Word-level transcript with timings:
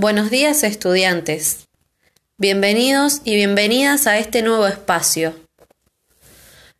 Buenos 0.00 0.30
días 0.30 0.62
estudiantes. 0.62 1.66
Bienvenidos 2.36 3.20
y 3.24 3.34
bienvenidas 3.34 4.06
a 4.06 4.16
este 4.18 4.42
nuevo 4.42 4.68
espacio. 4.68 5.34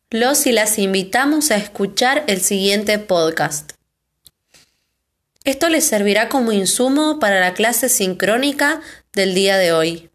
Los 0.09 0.47
y 0.47 0.53
las 0.53 0.79
invitamos 0.79 1.51
a 1.51 1.57
escuchar 1.57 2.23
el 2.29 2.41
siguiente 2.41 2.97
podcast. 3.01 3.73
Esto 5.43 5.69
les 5.69 5.85
servirá 5.85 6.29
como 6.29 6.53
insumo 6.53 7.19
para 7.19 7.41
la 7.41 7.55
clase 7.55 7.89
sincrónica 7.89 8.83
del 9.13 9.35
día 9.35 9.57
de 9.57 9.73
hoy. 9.73 10.11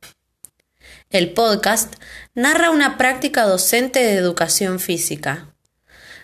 El 1.10 1.34
podcast 1.34 1.96
narra 2.36 2.72
una 2.72 2.98
práctica 2.98 3.44
docente 3.44 4.00
de 4.00 4.14
educación 4.14 4.80
física. 4.80 5.54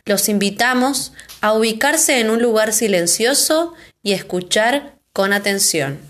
Los 0.05 0.29
invitamos 0.29 1.11
a 1.41 1.51
ubicarse 1.51 2.21
en 2.21 2.29
un 2.29 2.41
lugar 2.41 2.71
silencioso 2.71 3.73
y 4.01 4.13
escuchar 4.13 4.97
con 5.11 5.33
atención. 5.33 6.09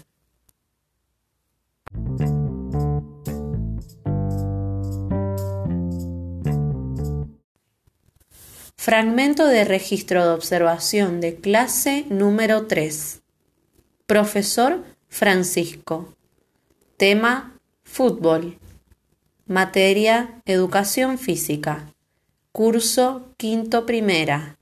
Fragmento 8.82 9.46
de 9.46 9.66
registro 9.66 10.26
de 10.26 10.32
observación 10.32 11.20
de 11.20 11.36
clase 11.36 12.06
número 12.08 12.66
3. 12.66 13.22
Profesor 14.06 14.86
Francisco. 15.10 16.16
Tema 16.96 17.60
Fútbol. 17.84 18.58
Materia 19.46 20.42
Educación 20.46 21.18
Física. 21.18 21.94
Curso 22.54 23.34
quinto 23.36 23.86
primera. 23.86 24.58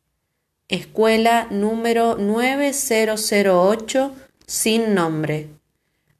Escuela 0.67 1.45
número 1.51 2.17
9008 2.17 4.15
sin 4.47 4.95
nombre. 4.95 5.49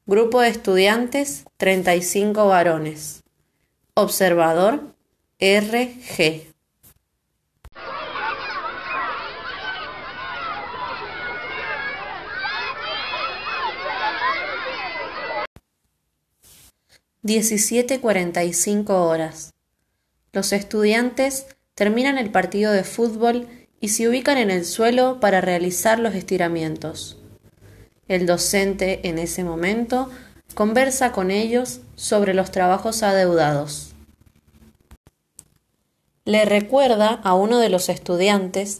Grupo 0.05 0.41
de 0.41 0.49
estudiantes 0.49 1.45
35 1.57 2.45
varones. 2.45 3.23
Observador 3.95 4.93
RG. 5.39 6.56
Diecisiete 17.23 17.99
cuarenta 17.99 18.43
y 18.43 18.53
cinco 18.53 19.07
horas. 19.07 19.53
Los 20.33 20.53
estudiantes 20.53 21.47
terminan 21.73 22.19
el 22.19 22.29
partido 22.29 22.71
de 22.71 22.83
fútbol 22.83 23.47
y 23.81 23.89
se 23.89 24.07
ubican 24.07 24.37
en 24.37 24.51
el 24.51 24.65
suelo 24.65 25.19
para 25.19 25.41
realizar 25.41 25.97
los 25.97 26.13
estiramientos. 26.13 27.17
El 28.07 28.27
docente 28.27 29.07
en 29.09 29.17
ese 29.17 29.43
momento 29.43 30.11
conversa 30.53 31.11
con 31.11 31.31
ellos 31.31 31.81
sobre 31.95 32.35
los 32.35 32.51
trabajos 32.51 33.01
adeudados. 33.01 33.95
Le 36.23 36.45
recuerda 36.45 37.19
a 37.23 37.33
uno 37.33 37.57
de 37.57 37.69
los 37.69 37.89
estudiantes 37.89 38.77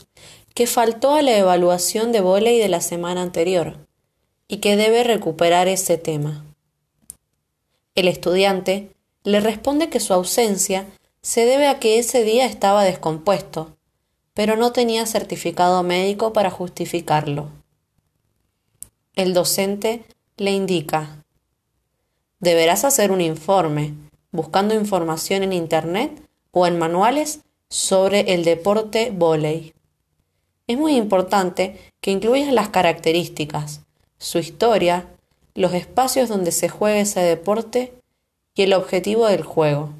que 0.54 0.68
faltó 0.68 1.16
a 1.16 1.24
la 1.24 1.36
evaluación 1.36 2.12
de 2.12 2.22
volei 2.22 2.60
de 2.60 2.70
la 2.70 2.82
semana 2.82 3.24
anterior 3.24 3.88
y 4.48 4.58
que 4.58 4.78
debe 4.78 5.04
recuperar 5.04 5.68
ese 5.68 5.98
tema. 5.98 6.47
El 7.98 8.08
estudiante 8.08 8.92
le 9.24 9.40
responde 9.40 9.90
que 9.90 10.00
su 10.00 10.14
ausencia 10.14 10.86
se 11.24 11.46
debe 11.46 11.68
a 11.68 11.80
que 11.80 11.98
ese 11.98 12.24
día 12.24 12.46
estaba 12.46 12.84
descompuesto, 12.84 13.76
pero 14.36 14.56
no 14.56 14.72
tenía 14.72 15.08
certificado 15.08 15.82
médico 15.82 16.32
para 16.32 16.52
justificarlo. 16.52 17.50
El 19.16 19.34
docente 19.34 20.06
le 20.38 20.52
indica, 20.52 21.26
deberás 22.40 22.86
hacer 22.86 23.12
un 23.12 23.20
informe, 23.20 23.96
buscando 24.32 24.76
información 24.76 25.42
en 25.42 25.54
Internet 25.54 26.22
o 26.52 26.68
en 26.68 26.78
manuales 26.78 27.40
sobre 27.68 28.36
el 28.36 28.44
deporte 28.44 29.10
vóley. 29.10 29.74
Es 30.68 30.78
muy 30.78 30.96
importante 30.98 31.80
que 32.00 32.12
incluyas 32.12 32.54
las 32.54 32.70
características, 32.70 33.82
su 34.20 34.38
historia, 34.38 35.17
los 35.58 35.74
espacios 35.74 36.30
donde 36.30 36.52
se 36.52 36.70
juega 36.70 37.00
ese 37.00 37.20
deporte 37.20 37.92
y 38.54 38.62
el 38.62 38.74
objetivo 38.74 39.26
del 39.26 39.42
juego. 39.42 39.92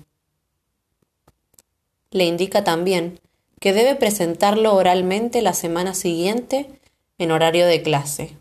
Le 2.12 2.26
indica 2.26 2.64
también 2.64 3.20
que 3.60 3.74
debe 3.74 3.96
presentarlo 3.96 4.76
oralmente 4.76 5.42
la 5.42 5.54
semana 5.54 5.96
siguiente 5.96 6.80
en 7.18 7.32
horario 7.32 7.66
de 7.66 7.82
clase. 7.82 8.38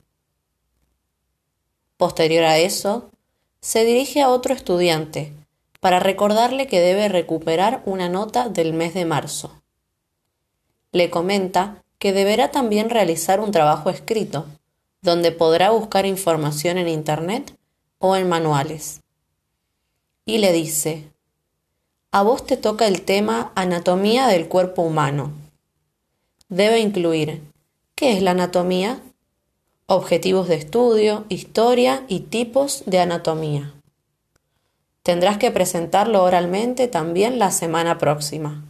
Posterior 1.97 2.44
a 2.44 2.59
eso, 2.59 3.09
se 3.62 3.87
dirige 3.87 4.21
a 4.21 4.28
otro 4.28 4.53
estudiante 4.53 5.32
para 5.81 6.00
recordarle 6.00 6.66
que 6.66 6.81
debe 6.81 7.09
recuperar 7.09 7.82
una 7.87 8.10
nota 8.10 8.50
del 8.50 8.75
mes 8.75 8.93
de 8.93 9.06
marzo. 9.06 9.62
Le 10.93 11.09
comenta 11.09 11.82
que 11.99 12.12
deberá 12.12 12.50
también 12.50 12.91
realizar 12.91 13.41
un 13.41 13.53
trabajo 13.53 13.88
escrito, 13.88 14.44
donde 15.06 15.33
podrá 15.33 15.71
buscar 15.71 16.05
información 16.05 16.77
en 16.77 16.89
Internet 16.89 17.56
o 17.99 18.17
en 18.17 18.28
manuales. 18.28 19.00
Y 20.27 20.37
le 20.37 20.53
dice, 20.53 21.05
a 22.12 22.22
vos 22.22 22.44
te 22.44 22.59
toca 22.59 22.87
el 22.87 23.00
tema 23.00 23.53
anatomía 23.55 24.27
del 24.27 24.49
cuerpo 24.49 24.83
humano. 24.83 25.33
Debe 26.50 26.81
incluir, 26.81 27.41
¿qué 27.94 28.12
es 28.12 28.22
la 28.22 28.33
anatomía? 28.33 29.00
objetivos 29.89 30.49
de 30.49 30.56
estudio, 30.56 31.25
historia 31.28 32.03
y 32.09 32.21
tipos 32.21 32.83
de 32.87 32.99
anatomía. 32.99 33.73
Tendrás 35.05 35.38
que 35.38 35.53
presentarlo 35.53 36.25
oralmente 36.25 36.88
también 36.88 37.38
la 37.38 37.53
semana 37.53 37.97
próxima. 37.97 38.65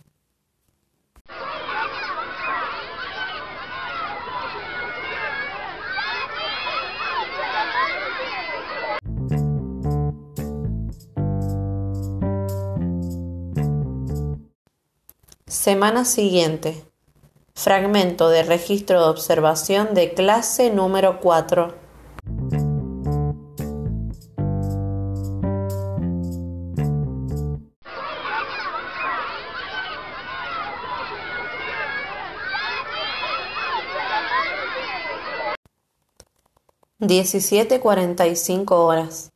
Semana 15.66 16.04
siguiente. 16.04 16.84
Fragmento 17.56 18.28
de 18.28 18.44
registro 18.44 19.03
de 19.03 19.09
observación 19.09 19.94
de 19.94 20.15
clase 20.15 20.71
número 20.71 21.19
4. 21.19 21.75
Diecisiete 37.00 37.81
cuarenta 37.81 38.28
y 38.28 38.37
cinco 38.37 38.84
horas. 38.84 39.32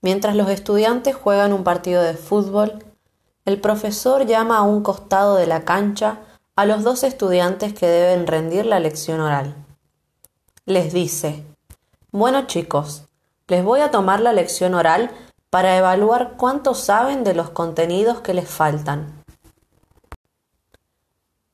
Mientras 0.00 0.34
los 0.34 0.48
estudiantes 0.48 1.14
juegan 1.14 1.52
un 1.52 1.62
partido 1.62 2.02
de 2.02 2.14
fútbol, 2.14 2.85
el 3.46 3.60
profesor 3.60 4.26
llama 4.26 4.58
a 4.58 4.62
un 4.62 4.82
costado 4.82 5.36
de 5.36 5.46
la 5.46 5.64
cancha 5.64 6.18
a 6.56 6.66
los 6.66 6.82
dos 6.82 7.04
estudiantes 7.04 7.72
que 7.72 7.86
deben 7.86 8.26
rendir 8.26 8.66
la 8.66 8.80
lección 8.80 9.20
oral. 9.20 9.54
Les 10.64 10.92
dice, 10.92 11.44
bueno 12.10 12.46
chicos, 12.46 13.04
les 13.46 13.64
voy 13.64 13.80
a 13.80 13.92
tomar 13.92 14.20
la 14.20 14.32
lección 14.32 14.74
oral 14.74 15.12
para 15.48 15.76
evaluar 15.76 16.34
cuánto 16.36 16.74
saben 16.74 17.22
de 17.22 17.34
los 17.34 17.50
contenidos 17.50 18.20
que 18.20 18.34
les 18.34 18.48
faltan. 18.48 19.22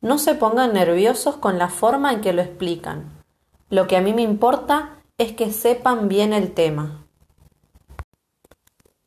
No 0.00 0.16
se 0.16 0.34
pongan 0.34 0.72
nerviosos 0.72 1.36
con 1.36 1.58
la 1.58 1.68
forma 1.68 2.10
en 2.12 2.22
que 2.22 2.32
lo 2.32 2.40
explican. 2.40 3.22
Lo 3.68 3.86
que 3.86 3.98
a 3.98 4.00
mí 4.00 4.14
me 4.14 4.22
importa 4.22 4.96
es 5.18 5.32
que 5.32 5.52
sepan 5.52 6.08
bien 6.08 6.32
el 6.32 6.52
tema. 6.52 7.04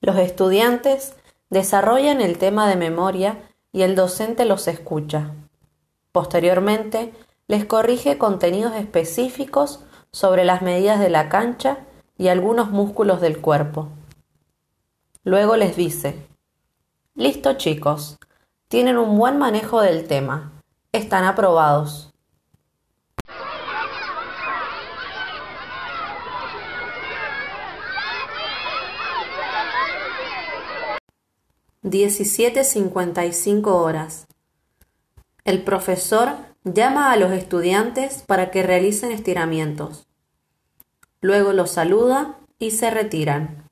Los 0.01 0.17
estudiantes 0.17 1.15
desarrollan 1.50 2.21
el 2.21 2.38
tema 2.38 2.68
de 2.68 2.75
memoria 2.75 3.50
y 3.71 3.83
el 3.83 3.95
docente 3.95 4.45
los 4.45 4.68
escucha. 4.68 5.33
Posteriormente, 6.12 7.13
les 7.47 7.65
corrige 7.65 8.18
contenidos 8.18 8.74
específicos 8.75 9.83
sobre 10.12 10.45
las 10.45 10.62
medidas 10.62 11.00
de 11.00 11.09
la 11.09 11.30
cancha 11.30 11.80
y 12.18 12.30
algunos 12.30 12.71
músculos 12.71 13.21
del 13.21 13.42
cuerpo. 13.42 13.89
Luego 15.24 15.57
les 15.57 15.75
dice, 15.75 16.27
Listo 17.15 17.53
chicos, 17.53 18.18
tienen 18.68 18.98
un 18.98 19.18
buen 19.18 19.38
manejo 19.38 19.81
del 19.81 20.07
tema, 20.07 20.51
están 20.91 21.25
aprobados. 21.25 22.14
Diecisiete 31.87 32.63
cincuenta 32.63 33.27
y 33.27 33.31
cinco 33.31 33.77
horas. 33.83 34.25
El 35.43 35.61
profesor 35.61 36.29
llama 36.63 37.11
a 37.11 37.15
los 37.15 37.31
estudiantes 37.31 38.23
para 38.25 38.49
que 38.49 38.63
realicen 38.63 39.11
estiramientos. 39.11 40.07
Luego 41.21 41.53
los 41.53 41.69
saluda 41.69 42.39
y 42.57 42.71
se 42.71 42.89
retiran. 42.89 43.64